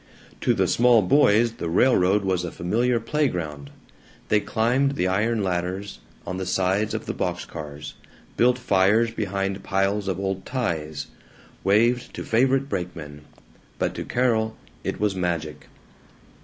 [0.41, 3.69] To the small boys the railroad was a familiar playground.
[4.29, 7.93] They climbed the iron ladders on the sides of the box cars;
[8.35, 11.05] built fires behind piles of old ties;
[11.63, 13.21] waved to favorite brakemen.
[13.77, 15.67] But to Carol it was magic.